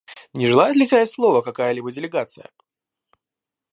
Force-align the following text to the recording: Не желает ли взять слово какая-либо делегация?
Не 0.33 0.47
желает 0.47 0.75
ли 0.75 0.85
взять 0.85 1.11
слово 1.11 1.43
какая-либо 1.43 1.91
делегация? 1.91 2.49